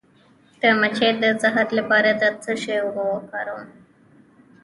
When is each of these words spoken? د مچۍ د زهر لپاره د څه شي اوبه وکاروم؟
د 0.61 0.63
مچۍ 0.79 1.09
د 1.23 1.25
زهر 1.41 1.67
لپاره 1.79 2.09
د 2.21 2.23
څه 2.43 2.51
شي 2.63 2.75
اوبه 2.83 3.03
وکاروم؟ 3.11 3.63